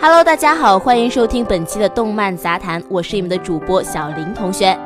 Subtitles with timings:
[0.00, 4.78] Hello，大家好，欢迎收听本期的动漫杂谈，我是你们的主播小林同学，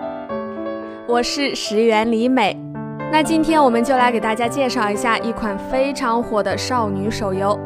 [1.07, 2.59] 我是石原里美。
[3.13, 7.61] 那今天我们就来给大家介绍一下一款非常火的少女手游。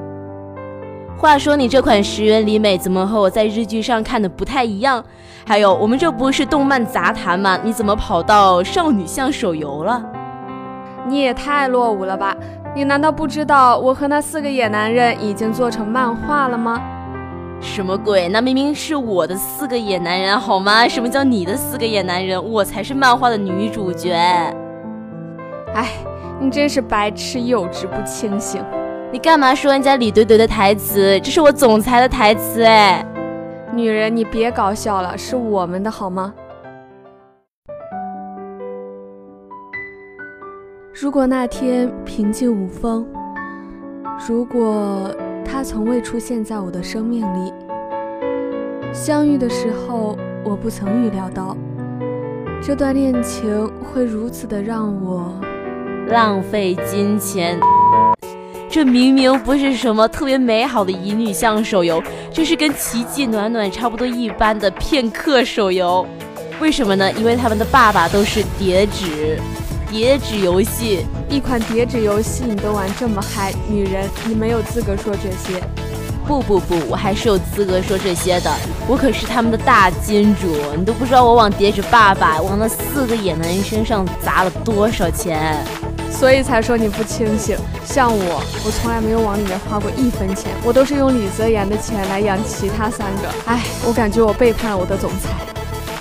[1.17, 5.05] 话说你这款石原里美怎么和我在日剧上看的不太一样？
[5.47, 7.57] 还有，我们这不是动漫杂谈吗？
[7.63, 10.05] 你怎么跑到少女向手游了？
[11.07, 12.37] 你也太落伍了吧！
[12.75, 16.83] 你难道不知道我和那四个野男人已经做成漫画了吗？
[17.61, 18.29] 什么鬼？
[18.29, 20.87] 那明明是我的四个野男人，好吗？
[20.87, 22.43] 什么叫你的四个野男人？
[22.51, 24.13] 我才是漫画的女主角。
[25.75, 25.89] 哎，
[26.41, 28.65] 你真是白痴、幼稚、不清醒！
[29.13, 31.19] 你干嘛说人家李怼怼的台词？
[31.21, 33.05] 这是我总裁的台词哎！
[33.73, 36.33] 女人，你别搞笑了，是我们的好吗？
[40.95, 43.07] 如果那天平静无风，
[44.27, 45.15] 如果……
[45.47, 47.53] 他从未出现在我的生命里。
[48.93, 51.57] 相遇的时候，我不曾预料到
[52.61, 55.33] 这段恋情会如此的让我
[56.09, 57.59] 浪费金钱。
[58.69, 62.03] 这明明不是什么特别美好的乙女向手游，
[62.33, 66.05] 这是跟奇迹暖暖差不多一般的片刻手游。
[66.61, 67.11] 为什么呢？
[67.13, 69.39] 因为他们的爸爸都是叠纸。
[69.97, 75.59] 叠纸游戏，一款叠纸游戏你都玩这么嗨，女人你没有资格说这些。
[76.27, 78.53] 不不不，我还是有资格说这些的，
[78.87, 85.65] 我可是他们的大金主，你都不知道我往叠纸爸爸往那四个野男人身上砸了多少钱，
[86.13, 87.57] 所以才说你不清醒。
[87.87, 93.35] 像我，我从来没有往里面花过一分钱，我都是用李泽言的钱来养其他三个。
[93.47, 95.31] 哎，我感觉我背叛了我的总裁。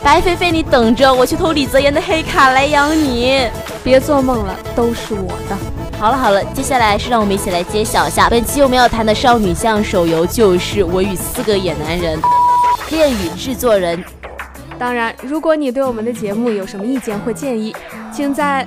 [0.04, 3.40] 白菲菲，你等着，我去偷李泽言的黑卡来养你。
[3.86, 5.56] 别做梦了，都是我的。
[6.00, 12.20] 好了好了，接下来是让我们一起来揭晓一下本期我们要谈的少女向手游，就是《我与四个野男人》。
[12.90, 14.04] 恋与制作人。
[14.80, 17.76] 当然，如果你对我们的节目有什么意见或建议，
[18.12, 18.66] 请在……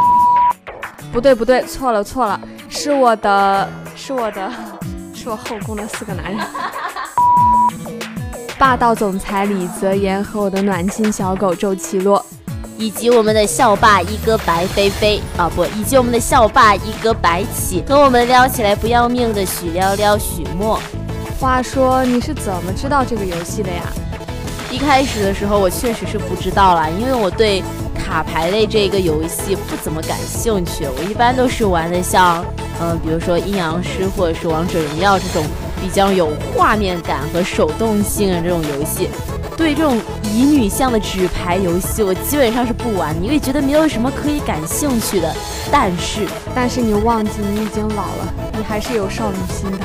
[1.13, 4.53] 不对不对，错了错了，是我的，是我的，
[5.13, 6.41] 是我后宫的四个男人。
[8.57, 12.18] 霸道总裁李泽言和我的暖心小狗周奇洛。
[12.79, 20.81] 以及我们的校霸一哥白飞飞啊不，以及我们的校霸一哥白起和我们撩起来不要命的许撩撩许墨。
[21.41, 23.83] 话说你是怎么知道这个游戏的呀？
[24.71, 27.65] 一开始的时候我确实是不知道啦，因为我对
[27.97, 30.87] 卡牌类这个游戏不怎么感兴趣。
[30.87, 32.45] 我一般都是玩的像
[32.81, 35.45] 嗯，比如说阴阳师或者是王者荣耀这种
[35.83, 39.11] 比较有画面感和手动性的这种游戏。
[39.59, 40.01] 对这种
[40.33, 45.35] 乙女向的纸牌游戏，我基本上是不玩，因为觉得没有什么可以感兴趣的。
[45.71, 49.79] 但是，但是你忘记你已经老了，你还是有少女心的。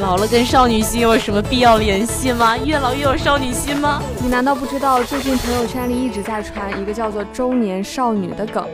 [0.00, 2.58] 老了跟少女心有什么必要联系吗？
[2.58, 4.02] 越老越有少女心吗？
[4.20, 8.66] 你难道不知道最近朋友圈里一直在传一个叫做“中年少女”的梗？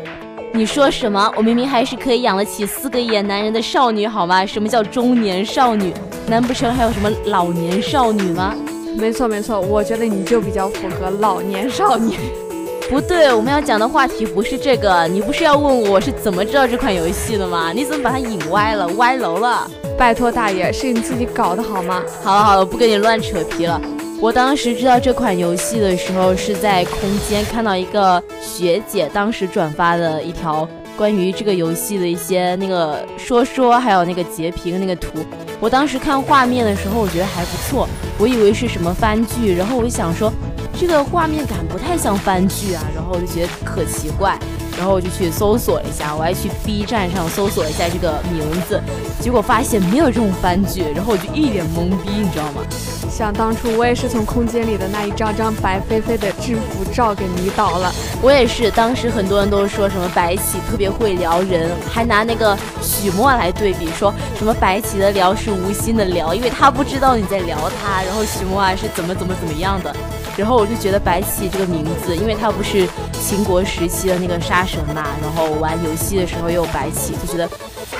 [0.55, 1.31] 你说什么？
[1.37, 4.47] 我明明还是可以养得起四个野男人的少女，好吗？
[4.47, 5.93] 什么叫中年少女？
[6.27, 8.55] 难不成还有什么老年少女吗？
[8.97, 12.17] 没错没错，我觉得你就比较符合老年少女。
[12.89, 15.09] 不对，我们要讲的话题不是这个。
[15.09, 17.73] 你不是要问我是怎么知道这款游戏的吗？
[17.75, 19.69] 你怎么把它引歪了，歪楼了？
[19.99, 22.03] 拜托大爷，是你自己搞的好吗？
[22.23, 23.81] 好了好了，不跟你乱扯皮了。
[24.21, 35.25] 我当时知道这款游戏的时候，是在空间看到一个学姐当时转发的一条关于这个游戏的一些那个说说，还有那个截屏那个图。
[35.61, 40.33] 我当时看画面的时候，我觉得还不错，我以为是什么番剧，然后我就想说，
[40.79, 44.39] 这个画面感不太像番剧啊，然后我就觉得可奇怪。
[44.77, 48.81] 然后我就去搜索了一下，我还去 B 站上搜索了一下这个名字，
[49.21, 52.63] 结果发现没有这种番剧，然后我就一脸懵逼，你知道吗？
[53.11, 57.91] 想当初我也是从空间里的那一张张白飞飞的制服照给迷倒了。
[58.21, 69.95] 我也是，当时很多人都说什么白起特别会撩人，还拿那个许墨来对比，说什么白起的撩是无心的撩，因为他不知道你在撩他，然后许墨啊是怎么怎么怎么样的。
[70.37, 72.87] 然后我就觉得白起这个名字，因为他不是
[73.21, 77.49] 秦国时期的那个杀神嘛，然后玩游戏的时候又有白起，就觉得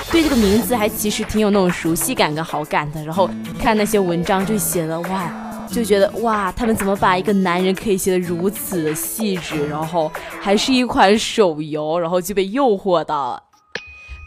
[0.09, 3.03] 对这个名字还其实挺有那种熟悉感跟好感的。
[3.03, 3.29] 然后
[3.59, 5.29] 看那些文章就写的哇，
[5.69, 13.43] 就觉得哇，他们怎么把一个男人可以写得如此的细致，然后还是一款手游，然后就被诱惑到了。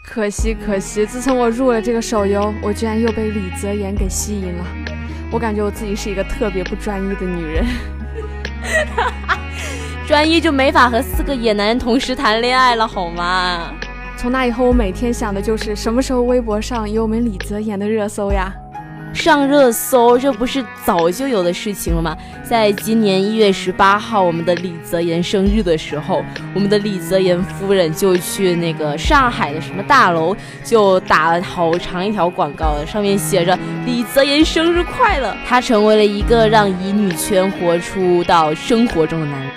[0.05, 4.65] 可惜可惜，自从我入了这个手游，我居然又被李泽言给吸引了。
[5.31, 7.65] 我感觉我自己是一个特别不专一的女人。
[10.11, 13.71] 专一就没法和四个野男人同时谈恋爱了，好吗？
[14.17, 18.53] 从那以后，我每天想的就是什么时候微博上有我们李泽言的热搜呀？
[19.13, 22.13] 上热搜，这不是早就有的事情了吗？
[22.43, 26.21] 在今年一月十八号，我们的李泽言生日的时候，
[26.53, 35.33] 我们的李泽言夫人就去那个上海的什么大楼，就打了好长一条广告，上面写着“李泽言生日快乐”。
[35.47, 39.49] 他成为了一个让乙女圈活出到生活中的男人。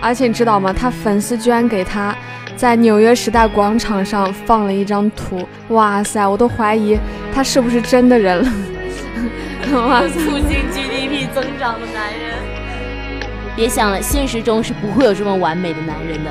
[0.00, 0.72] 而且你知道吗？
[0.72, 2.14] 他粉丝居然给他
[2.56, 6.98] 在纽约时代广场上放了一张图，哇塞，我都怀疑
[7.34, 8.52] 他是不是真的人了。
[9.88, 12.34] 哇，促进 GDP 增长的男人，
[13.54, 16.30] 别想了，现实中是不会有这么完美的男人的。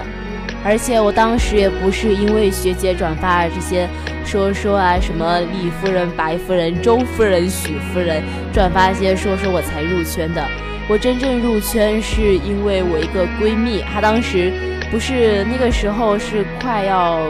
[0.66, 3.88] 而且我当时也不是因为学姐转发这些
[4.25, 8.21] 说说啊，什么李夫人、白夫人、周夫人、许夫人
[8.51, 10.44] 转发这些说说我才入圈的。
[10.89, 14.51] 我真正入圈是因为我一个闺蜜，她当时
[14.89, 17.21] 不是那个时候是快要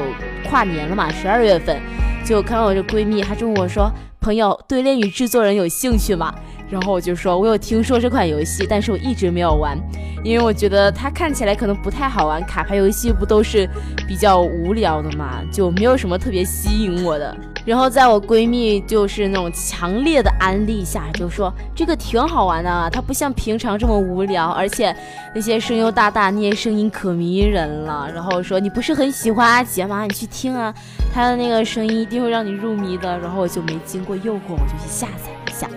[0.49, 1.77] 跨年了嘛，十二月份，
[2.23, 3.91] 就看到我这闺蜜，她就问我说
[4.21, 6.33] ：“朋友，对恋与制作人有兴趣吗？”
[6.71, 9.77] 然后我就说：“我有听说这款游戏，但是我一直没有玩，
[10.23, 12.41] 因为我觉得它看起来可能不太好玩。
[12.45, 13.69] 卡牌游戏不都是
[14.07, 17.35] 比较无聊的嘛，就没有什么特别吸引我的。”
[17.65, 24.95] 然后在我闺蜜就是那种强烈的安利下，就说这个挺好玩的，它不像平常这么无聊，而且
[25.35, 28.09] 那些声优大大那些声音可迷人了。
[28.11, 30.03] 然后说你不是很喜欢阿杰吗？
[30.03, 30.73] 你去听啊，
[31.13, 33.19] 他的那个声音一定会让你入迷的。
[33.19, 35.69] 然后我就没经过诱惑，我就去下载一下。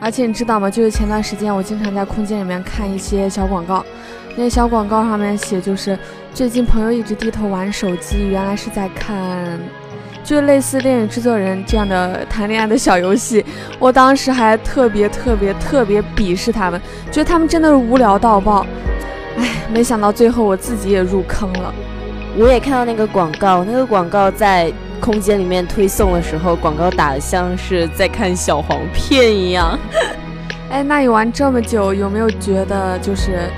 [0.00, 0.70] 而且你知道吗？
[0.70, 3.84] 就是前段时间我经常在空间里面看一些小广告，
[4.36, 5.98] 那些小广告上面写就是
[6.32, 9.58] 最近朋友一直低头玩手机，原来是在看。
[10.28, 13.42] 就类似《恋与制作人》这样的谈恋爱的小游戏，
[13.80, 16.78] 我当时还特别特别特别鄙视他们，
[17.10, 18.66] 觉得他们真的是无聊到爆。
[19.38, 21.72] 哎，没想到最后我自己也入坑了。
[22.36, 24.70] 我也看到那个广告，那个广告在
[25.00, 29.78] 空间里面推送的时候，广告打的像是在看小黄片一样。
[30.70, 33.48] 哎，那你玩这么久，有没有觉得就是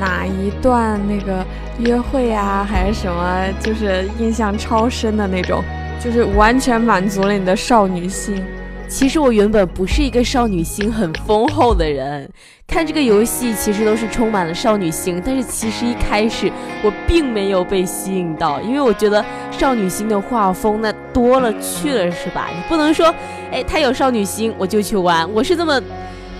[0.00, 1.46] 哪一段那个
[1.78, 5.62] 约会呀，还是什么，就是印象超深的那种？
[5.98, 8.42] 就是完全满足了你的少女心。
[8.88, 12.30] 其实我原本不是一个少女心很丰厚的人，
[12.68, 15.20] 看这个游戏其实都是充满了少女心。
[15.26, 16.48] 但是其实一开始
[16.84, 22.48] 我并没有被吸引到，因为我觉得少女心的画风那多了去了，是吧？
[22.54, 23.12] 你不能说，
[23.50, 25.82] 哎，他有少女心我就去玩，我是这么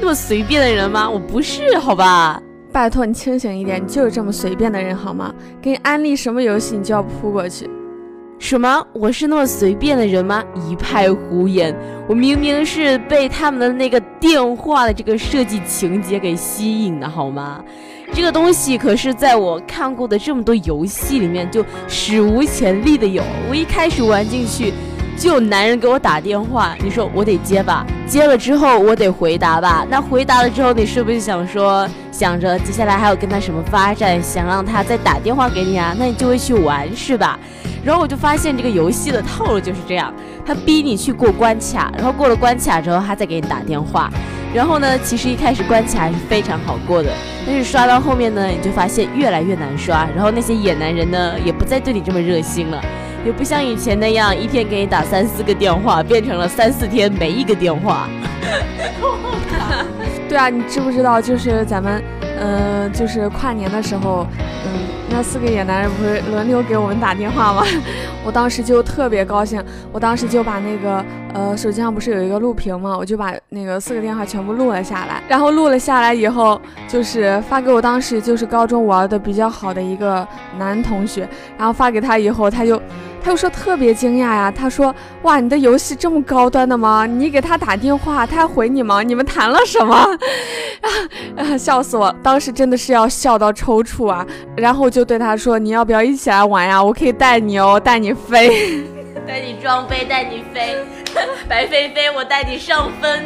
[0.01, 1.11] 那么随便的人吗？
[1.11, 2.41] 我不是，好吧？
[2.71, 5.35] 拜托你清醒一点，你就是这么随便的人好吗？
[5.61, 7.69] 给你安利什么游戏你就要扑过去。
[8.39, 8.87] 什么？
[8.93, 10.45] 我是那么随便的人吗？
[10.69, 11.75] 一派胡言！
[12.07, 17.65] 我明明是被他们的那个电话的这个设计情节给吸引的，好吗？
[18.13, 23.23] 这个东西可是在我看过的这么多游戏里面就史无前例的有。
[23.51, 24.73] 我一开始玩进去，
[25.17, 27.87] 就有男人给我打电话，你说我得接吧？
[28.07, 29.87] 接了之后我得回答吧？
[29.89, 35.95] 那回答了之后，你是不是想说，想着接下来还要跟他什么发展，想让他再打电话给你啊？
[35.99, 37.39] 那你就会去玩，是吧？
[37.83, 40.13] 然后我就发现这个游戏的套路就是这样，
[40.45, 44.11] 他逼你去过关卡，然后过了关卡之后，他再给你打电话。
[44.53, 47.11] 然后呢，其实一开始关卡还是非常好过的，
[47.47, 50.07] 但是刷到后面呢，你就发现越来越难刷。
[50.15, 52.83] 然后那些野男人呢，也不再对你这么热心了，
[53.27, 58.09] 也不像以前那样一天给你打三四个电话，变成了三四天没一个电话。
[60.29, 61.21] 对啊，你知不知道？
[61.21, 62.01] 就是咱们，
[62.41, 64.25] 嗯，就是跨年的时候，
[64.65, 64.71] 嗯。
[65.09, 67.63] 那四个野男人不是轮流给我们打电话吗？
[68.27, 71.03] 我当时就特别高兴，我当时就把那个
[71.33, 72.97] 呃手机上不是有一个录屏吗？
[72.99, 80.27] 我就把那个四个电话全部录了下来，然后录了下来以后，就是发给我当时就是高中玩的比较好的一个
[80.59, 82.81] 男同学，然后发给他以后，他就。
[83.27, 87.07] 他又说特别惊讶呀，他说：“哇，你的游戏这么高端的吗？
[87.07, 89.03] 你给他打电话，他还回你吗？
[89.03, 89.97] 你们谈了什么？”
[91.37, 92.15] 啊，笑死我！
[92.23, 94.25] 当时真的是要笑到抽搐啊！
[94.57, 96.81] 然后就对他说：“你要不要一起来玩呀？
[96.81, 98.85] 我可以带你哦，带你飞，
[99.27, 100.77] 带你装飞，带你飞，
[101.51, 103.25] 白飞飞，我带你上分。”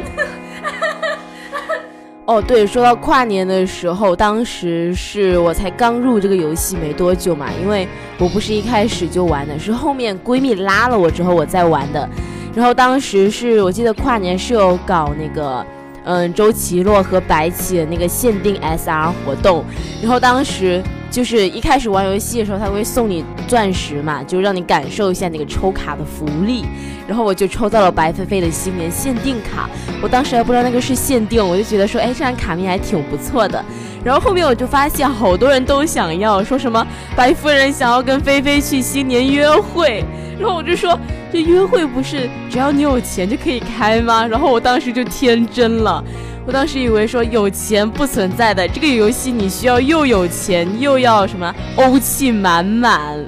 [2.31, 12.09] 哦，对，说到跨年的时候，当时是我才刚入这个游戏没多久嘛，因为我不是一开始就玩的，是后面闺蜜拉了我之后我再玩的。
[12.55, 15.67] 然后当时是我记得跨年是有搞那个，
[16.05, 19.65] 嗯，周奇洛和白起的那个限定 SR 活动，
[20.01, 20.81] 然后当时
[21.11, 26.65] 就是一开始玩游戏的时候，他会送你钻石嘛，就让你感受一下那个抽卡的福利。
[27.09, 29.69] 然后我就抽到了白菲菲的新年限定卡，
[30.01, 33.65] 我当时还不知道那个是限定，我就觉得说，哎，这张卡面还挺不错的。
[34.05, 36.87] 然后后面我就发现好多人都想要，说什么
[37.17, 40.05] 白夫人想要跟菲菲去新年约会，
[40.39, 40.97] 然后我就说，
[41.33, 44.25] 这约会不是只要你有钱就可以开吗？
[44.25, 46.03] 然后我当时就天真了，
[46.47, 53.25] 我当时以为说有钱不存在的，这个游戏你需要又有钱又要什么欧气满满，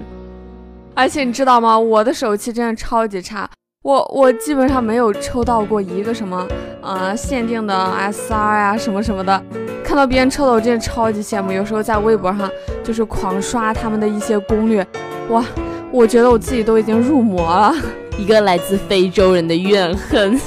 [0.94, 1.78] 而且你知道吗？
[1.78, 3.48] 我的手气真的超级差，
[3.82, 6.48] 我我基本上没有抽到过一个什么
[6.80, 9.40] 呃限定的 SR 呀什么什么的。
[9.84, 11.52] 看到别人抽的，我真的超级羡慕。
[11.52, 12.50] 有时候在微博上
[12.82, 14.84] 就是狂刷他们的一些攻略，
[15.28, 15.44] 哇，
[15.92, 17.74] 我觉得我自己都已经入魔了。
[18.18, 20.40] 一个来自非洲人的怨恨。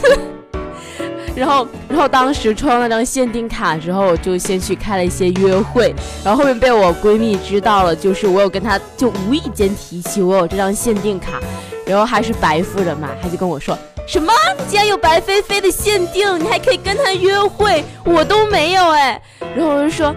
[1.36, 5.94] 然后，然后当时抽到那张限定卡之后，就先去开了一些约会。
[6.24, 11.42] 然后后面被我闺蜜知道了，就是我有跟她就无意间提起我有这张限定卡，
[11.86, 13.78] 然后还是白夫人嘛，她就跟我说。
[14.08, 14.32] 什么？
[14.58, 19.20] 你竟然有白飞飞的限定，你还可以跟他约会，我都没有哎。
[19.56, 20.16] 然后我就说，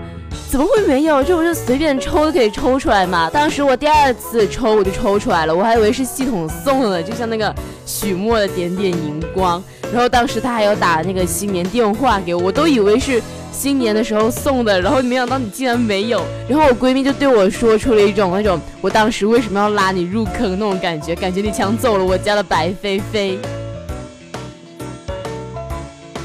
[0.50, 1.24] 怎么会没有？
[1.24, 3.30] 这不是随便抽都可以抽出来吗？
[3.32, 7.54] 当时我第二次抽我就抽出来了，我还以为是系统送的，就像那个
[7.86, 9.62] 许墨的点点荧光。
[9.92, 16.22] 然后当时他还有打那个新年电话给我，我都以为是新年的时候送的，然后没想到你竟然没有。
[16.48, 23.38] 然后我闺蜜就对我说出了一种那种我当时为什么要拉你入坑那种感觉，感觉你抢走了我家的白飞飞。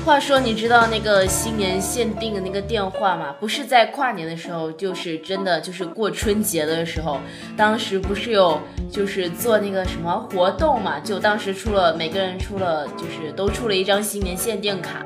[0.03, 3.33] 话说，你知道那个新年限定的那个电话吗？
[3.39, 7.21] 不是在跨年的时候，就是真的就是过春节的时候。
[7.55, 8.59] 当时不是有
[8.91, 10.99] 就是做那个什么活动嘛？
[10.99, 15.05] 就当时出了每个人出了就是都出了一张新年限定卡。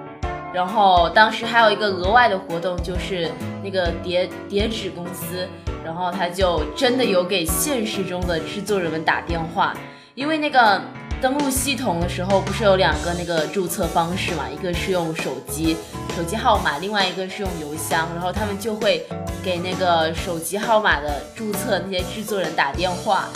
[0.51, 3.30] 然后当时还有一个额外的活动，就是
[3.63, 5.48] 那个叠叠纸公司，
[5.86, 9.75] 然后他就真的有给现实中的制作人们打电话，
[10.16, 10.82] 因为那个。
[11.19, 14.47] 登录系统的时候，不是有两个那个注册方式嘛？
[14.47, 15.75] 一个是用手机
[16.15, 18.07] 手机号码，另外一个是用邮箱。
[18.13, 19.03] 然后他们就会
[19.43, 23.27] 给那个手机号码的注册那些制作人打电话，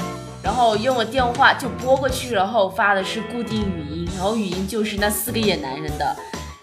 [0.44, 6.16] 然后用了电话就拨过去，然后发的是固定语音，然后语音就是那四个野男人的。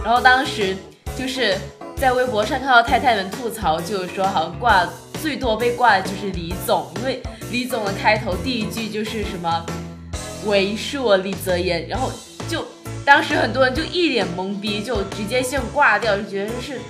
[0.04, 0.76] 然后当时
[1.16, 1.58] 就是
[1.96, 4.88] 在微博上看到太太们吐槽，就是说好像挂
[5.20, 7.20] 最多被挂的就是李总，因为
[7.50, 9.66] 李总的开头第一句就是什么。
[10.46, 12.10] 为硕李泽言，然后
[12.48, 12.64] 就
[13.04, 16.80] 当时很多人就一脸懵逼，就直接先挂掉，就觉得是，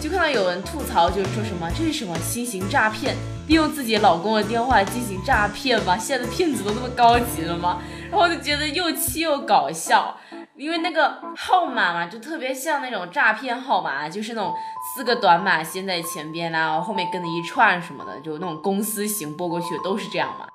[0.00, 3.16] 就看到有人吐槽，就是说什么这是什么新型诈骗，
[3.46, 5.96] 利用自己老公的电话进行诈骗吗？
[5.96, 7.80] 现在的骗子都这么高级了吗？
[8.10, 10.16] 然后就觉得又气又搞笑，
[10.56, 14.54] 因为那个号码嘛，就特别像那种诈骗号码，就是那种
[14.96, 20.47] 四个短码先在前边啦，后面跟着一串什么的，就那种公司型拨过去的都是这样嘛。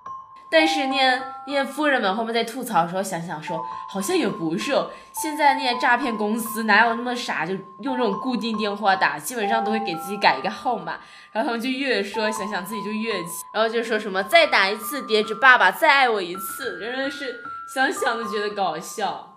[0.54, 4.88] 但是那些那些夫人们后面在吐槽的时候，想想说，好像也不是哦。
[5.12, 11.00] 现在那些诈骗公司哪有那么傻，就用这种固定电话打，基本上都会给自己改一个号码。
[11.32, 17.42] 然后他们就越说，想想自己就越气，然后就说什么再打一次叠纸，爸爸再爱我一次，真的是
[17.74, 19.33] 想想都觉得搞笑。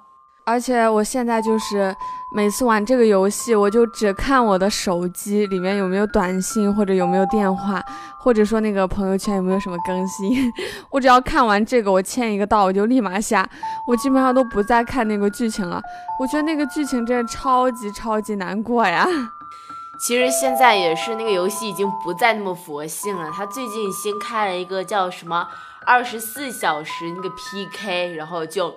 [0.49, 1.93] 而且我现在就是
[2.33, 7.83] 每次玩这个游戏，我就只看我的手机里面有没有短信，或者有没有电话，
[8.21, 10.53] 或者说那个朋友圈有没有什么更新。
[10.89, 13.45] 我只要看完这个，我签一个到，我就立马下。
[13.89, 15.83] 我基本上都不再看那个剧情了。
[16.21, 19.05] 我觉得那个剧情真的超级超级难过呀。
[19.99, 23.33] 其实现在也是那个游戏已经不再那么佛性了。
[23.33, 25.49] 他最近新开了一个叫什么
[25.85, 28.73] 二十四小时那个 PK，然后就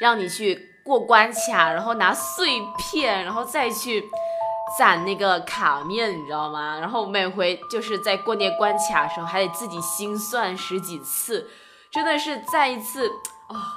[0.00, 0.67] 让你去。
[0.88, 4.10] 过关卡，然后拿碎片，然后再去
[4.78, 6.78] 攒那个卡面，你知道吗？
[6.80, 11.48] 然后每回就是在过那关卡的时候，还得自己心算十几次，
[11.92, 13.06] 真的是再一次
[13.48, 13.76] 啊！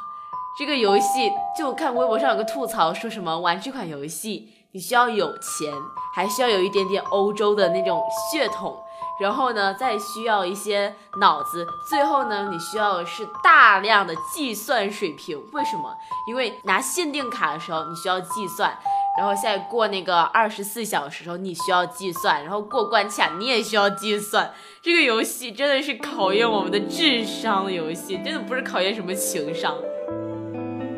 [0.57, 5.71] 这个游戏就看微博上有个吐槽，说什么玩这款游戏你需要有钱，
[6.15, 8.01] 还需要有一点点欧洲的那种
[8.31, 8.81] 血统。
[9.21, 15.39] 然后呢，再需要一些脑子，最后呢，你需要的是大量的计算水平。
[15.51, 15.95] 为什么？
[16.27, 18.75] 因为拿限定卡的时候你需要计算，
[19.19, 24.51] 然后现在过那个二十四小时的时候你需要计算，然后过关卡你也需要计算。
[24.81, 29.75] 这个游戏真的是考验我们的智商游戏，真的不是考验什么情商。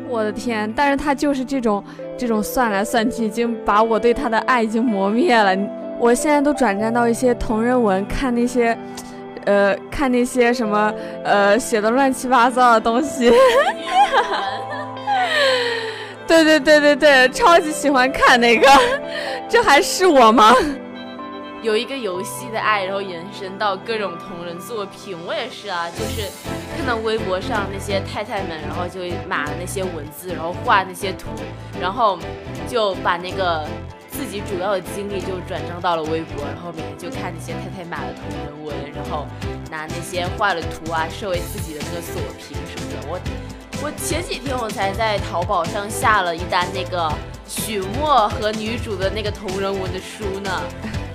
[0.08, 0.72] 我的天！
[0.74, 1.84] 但是他就是这种
[2.16, 5.54] 这种算来算去，已经把我对他的爱已经磨灭了。
[6.04, 8.76] 我现在都转战到一些同人文，看那些，
[9.46, 10.92] 呃，看那些什么，
[11.24, 13.32] 呃，写的乱七八糟的东西。
[16.28, 18.68] 对对对对对，超级喜欢看那个，
[19.48, 20.54] 这还是我吗？
[21.62, 25.16] 有一个游戏的爱，然后延伸到各种同人作品。
[25.26, 26.28] 我也是啊，就是
[26.76, 31.30] 看到微博上那些太太们，然后就码那些文字，然后画那些图，
[31.80, 32.18] 然后
[32.68, 33.66] 就把那个
[34.24, 39.26] 自己主要的精力就转账到了微博，然后每天就看那些太太马的同人文，然后
[39.70, 43.06] 拿那些画的图啊设为自己的那个锁屏什么的。
[43.06, 43.20] 我
[43.82, 47.12] 我前几天我才在淘宝上下了一单那个
[47.46, 50.50] 许墨和女主的那个同人文的书呢。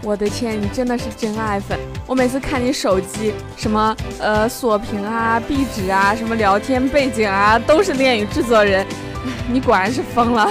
[0.03, 1.79] 我的天，你真的是真爱粉！
[2.05, 8.85] 我每次看你手机什么呃锁屏啊、壁纸啊、什么聊天背景啊，都是恋与制作人，
[9.51, 10.47] 你果然是疯了。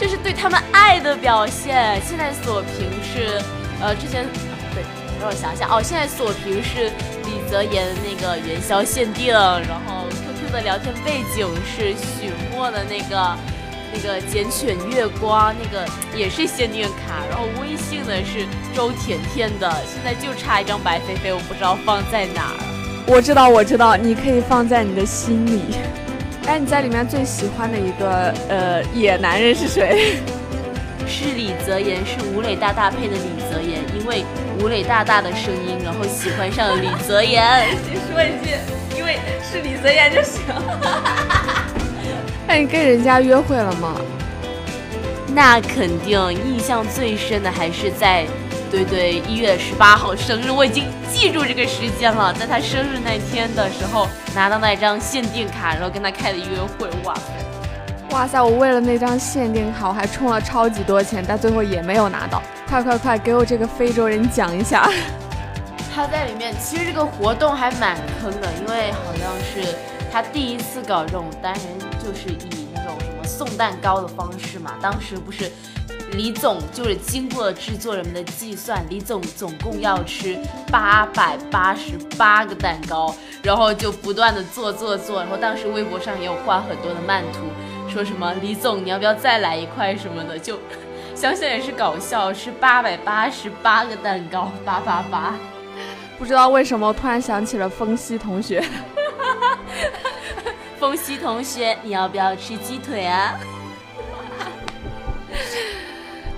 [0.00, 2.00] 这是对他们爱的表现。
[2.00, 3.38] 现在锁屏是
[3.82, 4.26] 呃之前
[4.74, 4.82] 对，
[5.20, 6.90] 让我想想哦，现在锁屏是
[7.26, 13.36] 李泽言那个元宵限定，然后 QQ 的聊天背景是许墨的那个。
[13.92, 15.84] 那个简犬月光，那个
[16.16, 23.04] 也是限定卡，然后微信的是周甜甜的，现在就差一张白飞飞，我不知道放在哪儿。
[23.04, 25.74] 我知道，我知道，你可以放在你的心里。
[26.46, 30.16] 哎，你在里面最喜欢的一个呃野男人是谁？
[31.06, 34.24] 是李泽言，是吴磊大大配的李泽言，因为
[34.60, 37.44] 吴磊大大的声音，然后喜欢上了李泽言。
[37.90, 38.54] 你说一句，
[38.96, 40.40] 因为是李泽言就行。
[42.46, 44.00] 那你跟人家约会了吗？
[45.32, 48.24] 那肯定，印象最深的还是在
[48.70, 52.32] 对对一月十八号生日，我已经记住这个时间了。
[52.32, 56.44] 在他生日那天的时候，拿到那张限定卡，然后跟他开的约
[56.78, 57.22] 会，哇塞！
[58.10, 58.42] 哇塞！
[58.42, 62.40] 我为了那张限定卡，我还充了超级多钱，但最后也没有拿到。
[62.68, 64.88] 快快快，给我这个非洲人讲一下。
[65.92, 69.74] 他在里面，其实这个活动还蛮坑的，因为好像是
[70.12, 71.62] 他第一次搞这种单人。
[72.02, 75.52] 就是以那种什么送蛋糕的方式嘛，当时不是
[76.12, 80.36] 李总就是经过制作人们的计算，李总总共要吃
[80.70, 87.38] 八百八十八个蛋糕，然后就不断的做做做，然后当时微博上也有画很多的漫图，
[87.88, 90.58] 说什么李总你要不要再来一块什么的，就
[91.14, 95.34] 想想也是搞笑，是八百八十八个蛋糕，八八八，
[96.18, 98.62] 不知道为什么我突然想起了风夕同学。
[100.78, 103.38] 风夕同学，你要不要吃鸡腿啊？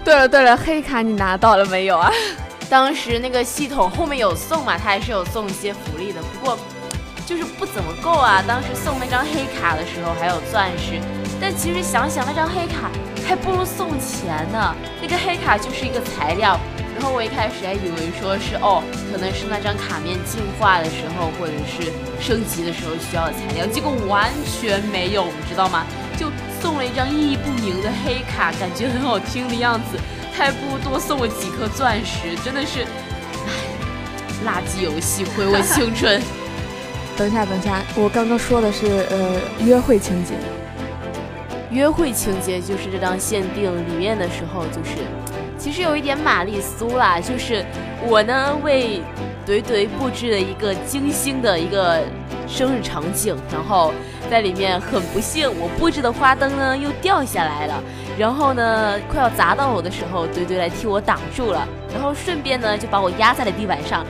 [0.05, 2.11] 对了对了，黑卡你拿到了没有啊？
[2.69, 6.59] 当时那个系统后面有送嘛，它还是有送一些福利的，不过
[7.27, 8.43] 就是不怎么够啊。
[8.47, 11.01] 当时送那张黑卡的时候还有钻石，
[11.41, 12.91] 但其实想想那张黑卡
[13.27, 14.75] 还不如送钱呢。
[15.01, 16.59] 那个黑卡就是一个材料。
[16.95, 25.85] 然后我一开始还以为说是哦，可能是那张卡面进化的时候，或者是升级的时候需要的材料，结果完全没有，你知道吗？
[26.17, 26.29] 就
[26.93, 29.99] 一张意义不明的黑卡，感觉很好听的样子，
[30.37, 32.83] 他还不如多送我几颗钻石，真的是，
[33.47, 36.21] 唉，垃圾游戏毁我青春。
[37.17, 40.35] 等一下，等一下，我刚刚说的是呃约会情节，
[41.71, 44.99] 约会情节就是这张限定里面的时候就是。
[45.59, 47.65] 其实有一点玛丽苏啦，就是
[48.07, 49.01] 我呢为
[49.47, 52.03] 怼怼布置了一个精心的一个
[52.49, 53.93] 生日场景，然后
[54.31, 57.83] 在里面很不幸，我布置的花灯呢又掉下来了，
[58.19, 64.05] 然后呢快要砸到我的时候，堆堆来替我挡住了，然后顺便呢就把我压在了地板上。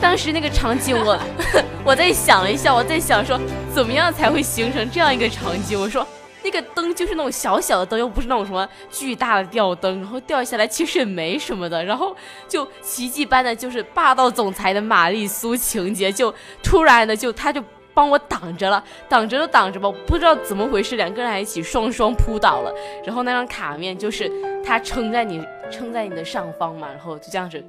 [0.00, 1.18] 当时那个场景，我
[1.84, 3.38] 我在想了一下，我在想说
[3.74, 6.06] 怎么样才会形成这样一个场景，我说。
[6.40, 17.60] 那个灯就是那种小小的灯，又不是那种什么巨大的吊灯，然后掉下来其实也没什么的，然后就奇迹般的就是霸道总裁的玛丽苏情节，就突然的就他就
[17.98, 22.72] 帮我挡着了，挡着就挡着吧，不知道怎么回事，两个人还一起双双扑倒了，
[23.04, 24.30] 然后那张卡面就是
[24.64, 27.60] 他撑在你撑在你的上方嘛，然后就这样子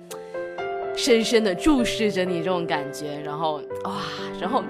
[0.95, 3.93] 深深的注视着你这种感觉，然后哇，
[4.39, 4.63] 然后。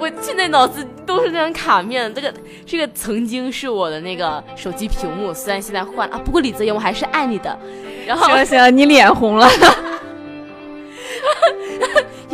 [0.00, 2.32] 我现在脑子都是那张卡面，这个
[2.64, 7.58] 这个曾经是我的那个手机屏幕，虽然现在换啊，不过李泽言我还是爱你的。
[8.06, 9.48] 然后行行，你脸红了，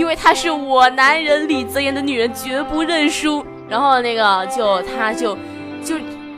[0.05, 3.43] 因为他是我男人李泽言的女人绝不认输。
[3.71, 5.35] 然后那个就他就
[5.83, 5.97] 就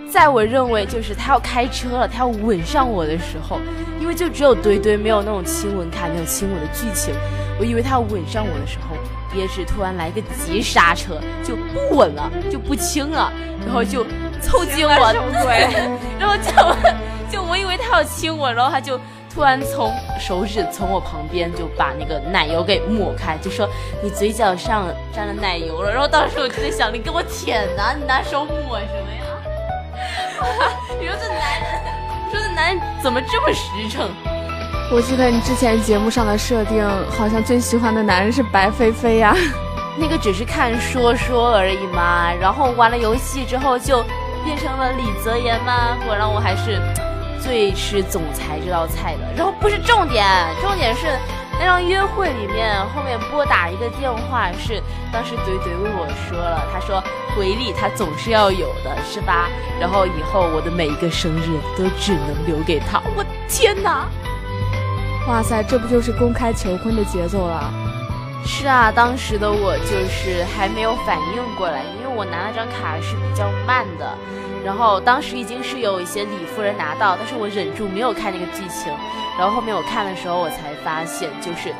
[0.08, 3.58] 在我认为就是他要开车了，他要吻上我的时候，
[4.00, 7.12] 因为就只有堆堆没有那种亲吻卡，没有亲吻的剧情，
[7.58, 8.94] 我以为他要吻上我的时候。
[9.34, 13.30] 也是突然来个急刹车，就不吻了，就不亲了，
[13.66, 14.04] 然后就
[14.40, 14.90] 凑近我，
[16.18, 16.52] 然后就
[17.30, 18.98] 就我以为他要亲我，然后他就
[19.36, 23.68] 突然从手指从我旁边就把那个奶油给抹开，就说
[24.02, 25.92] 你嘴角上沾了奶油了。
[25.92, 29.26] 然后当时我就在想，你给我舔呐，你拿手抹什么呀？
[30.98, 31.82] 你说这男人，
[32.24, 34.08] 你说这男人怎么这么实诚？
[34.90, 39.36] 我记得你之前节目上的设定，好像最喜欢的男人是白飞飞呀。
[40.00, 42.32] 那个只是看说说而已嘛。
[42.40, 44.02] 然后玩了游戏之后就
[44.42, 45.94] 变成了李泽言吗？
[46.06, 46.80] 果然我还是
[47.46, 49.32] 最吃总裁这道菜的。
[49.36, 50.26] 然后不是重点，
[50.60, 51.06] 重点是
[51.60, 54.82] 那场约会里面后面拨打一个电话，是
[55.12, 57.00] 当时怼怼问我说了，他说
[57.36, 59.48] 回礼他总是要有的，是吧？
[59.80, 63.00] 然后以后我的每一个生日都只能留给他。
[63.16, 64.08] 我天哪！
[65.28, 67.72] 哇塞，这不就是公开求婚的节奏了？
[68.44, 74.06] 是啊，当时的我就是还没有反应过来，因为我拿那张卡是比较慢的。
[74.64, 78.92] 然后当时已经是有一些李夫人拿到，但是我忍住没有看那个剧情。
[79.38, 81.74] 然后后面我看的时候，我才发现，就是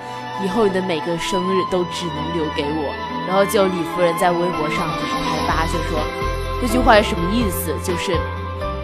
[0.44, 2.94] 以后你的每个生日都只能留给我。
[3.26, 5.98] 然后就李夫人在微博上就是开发，就说
[6.60, 7.74] 这句话是什么意思？
[7.82, 8.16] 就是。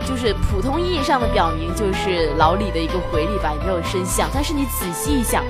[0.05, 4.28] 就是普通意义上的表明，就是老李的一个回礼吧，也没有真相。
[4.35, 5.44] 但是你仔细一想，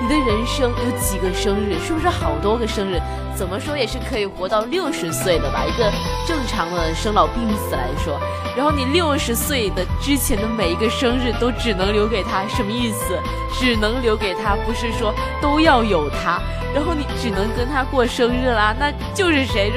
[0.00, 1.76] 你的人生有几个生日？
[1.84, 3.00] 是不是好多个生日？
[3.36, 5.64] 怎么说也是可以活到六十岁的吧？
[5.66, 5.92] 一个
[6.26, 8.18] 正常的生老病死来说，
[8.56, 13.18] 然后你六十岁的之前的每一个生日都只能留给他，什么意思？
[13.58, 16.40] 只能留给他，不是说都要有他，
[16.74, 18.74] 然后你只能跟他过生日啦？
[18.78, 19.70] 那就是谁？
[19.70, 19.76] 就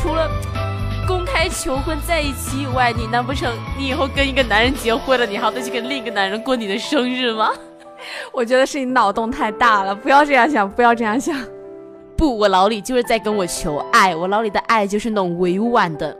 [0.00, 0.28] 除了。
[1.06, 7.50] 公开求婚在一起以外，你难不成你以后跟一个男人结婚了，你还要再去跟另一个男人过你的生日吗？
[8.30, 11.34] 我觉得是你脑洞太大了，不要这样想，不要这样想。
[12.18, 16.14] 不，我老李就是在跟我求爱，我老李的爱就是那种委婉的。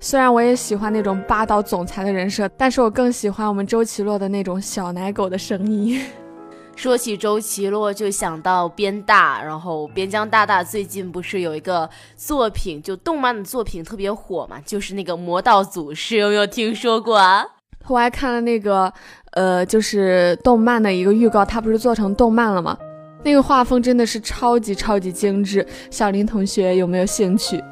[0.00, 6.00] 虽然我也喜欢那种霸道总裁的人设，但是我更喜欢我们周奇洛的那种小奶狗的声音。
[6.74, 17.44] 说起周奇洛，就想到边大，然后边疆大大最近不是有一个作品，就动漫的作品特别火嘛，就是那个《魔道祖师》，有没有听说过啊？
[17.88, 18.90] 我还看了那个，
[19.32, 22.78] 呃，就是动漫的一个预告，它不是做成动漫了吗？
[23.24, 27.62] 那个画风真的是超级超级精致，小林同学有没有兴趣？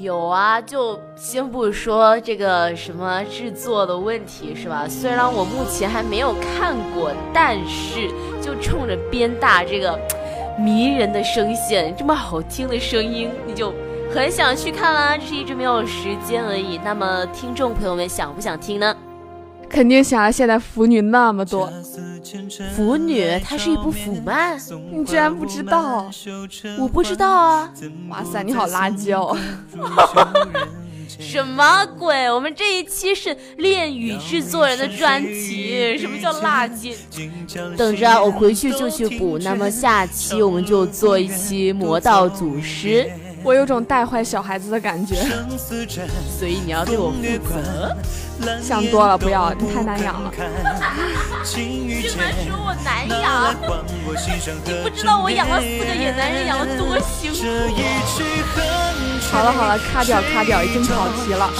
[0.00, 4.86] 有啊，就先不说这个什么制作的问题是吧？
[4.88, 8.08] 虽然我目前还没有看过，但是
[8.40, 9.98] 就冲着边大这个
[10.56, 13.74] 迷人的声线，这么好听的声音，你就
[14.14, 16.78] 很想去看啦，只是一直没有时间而已。
[16.84, 18.96] 那么听众朋友们想不想听呢？
[19.70, 20.30] 肯定想啊！
[20.30, 21.72] 现在腐女那么多，
[22.74, 24.58] 腐女它是一部腐漫，
[24.92, 26.10] 你居然不知道？
[26.78, 27.72] 我不知道啊！
[28.08, 29.36] 哇塞，你好垃圾哦！
[31.18, 32.30] 什么鬼？
[32.30, 36.94] 我们这一期是恋与制作人的专辑，什么叫垃圾？
[37.76, 39.38] 等着，我回去就去补。
[39.38, 43.08] 那么下期我们就做一期魔道祖师。
[43.42, 45.16] 我有种带坏小孩子的感觉，
[46.38, 47.16] 所以你要对我负
[47.48, 47.96] 责。
[48.62, 50.30] 想多了，不要，你太难养了。
[51.44, 53.54] 居然说我难养，
[54.64, 57.38] 你不知道我养了四个野男人养了多辛苦。
[59.30, 61.50] 好了好了，卡掉卡掉，已经跑题了。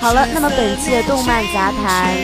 [0.00, 2.14] 好了，那么本期的动漫杂谈，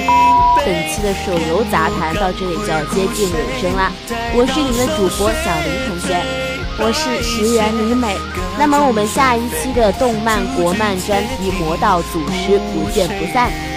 [0.64, 3.92] 本期的手游杂谈到这里就要接近尾声啦。
[4.34, 6.53] 我是你们的主播小林同学。
[6.76, 8.16] 我是石原里美，
[8.58, 13.73] 那么我们下一期的动漫国漫专题《魔道祖师》不见不散。